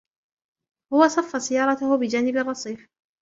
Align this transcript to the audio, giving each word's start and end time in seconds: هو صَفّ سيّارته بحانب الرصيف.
هو 0.93 1.07
صَفّ 1.07 1.41
سيّارته 1.41 1.97
بحانب 1.97 2.37
الرصيف. 2.37 2.87